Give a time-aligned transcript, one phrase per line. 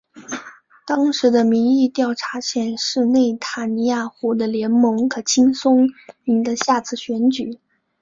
[0.87, 5.87] 当时的民意调查显示内塔尼亚胡的联盟可轻松
[6.23, 7.59] 赢得下次选举。